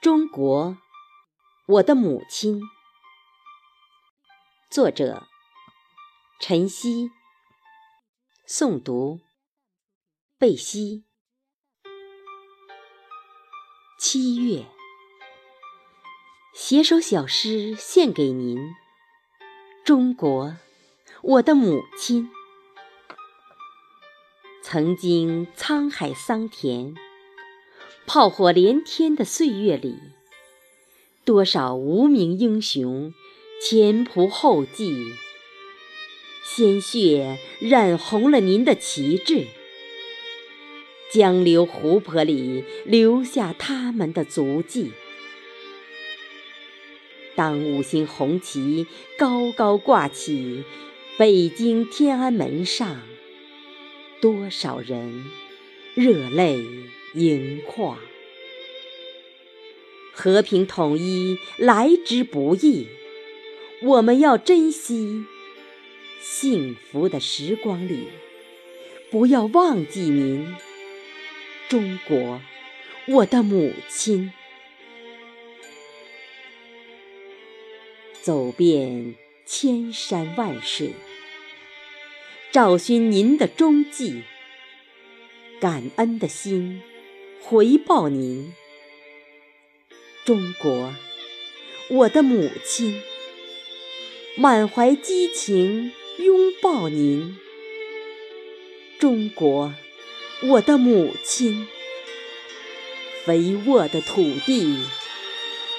[0.00, 0.78] 中国，
[1.66, 2.62] 我的母亲。
[4.70, 5.26] 作者：
[6.38, 7.10] 陈曦。
[8.46, 9.20] 诵读：
[10.38, 11.04] 贝西。
[13.98, 14.68] 七月，
[16.54, 18.56] 写首小诗献给您，
[19.84, 20.54] 中国，
[21.22, 22.30] 我的母亲。
[24.62, 26.94] 曾经沧海桑田。
[28.08, 29.96] 炮火连天的岁月里，
[31.26, 33.12] 多少无名英雄
[33.62, 35.12] 前仆后继，
[36.42, 39.46] 鲜血染红了您的旗帜。
[41.12, 44.92] 江流湖泊里留下他们的足迹。
[47.36, 48.86] 当五星红旗
[49.18, 50.64] 高高挂起
[51.18, 53.02] 北京天安门上，
[54.22, 55.26] 多少人
[55.94, 56.64] 热泪。
[57.14, 57.98] 盈眶，
[60.18, 62.88] 和平统一来之不易，
[63.80, 65.24] 我们要珍惜
[66.20, 68.08] 幸福的时光里，
[69.12, 70.56] 不要忘记您，
[71.68, 72.40] 中国，
[73.06, 74.32] 我的母亲。
[78.20, 79.14] 走遍
[79.46, 80.94] 千山万水，
[82.50, 84.24] 找寻您的踪迹，
[85.60, 86.82] 感恩的心。
[87.40, 88.52] 回报您，
[90.28, 90.94] 中国，
[91.88, 93.00] 我的母亲，
[94.36, 97.38] 满怀激情拥抱您，
[98.98, 99.72] 中国，
[100.42, 101.66] 我的母亲，
[103.24, 104.76] 肥沃的土地，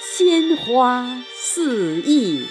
[0.00, 2.46] 鲜花四溢。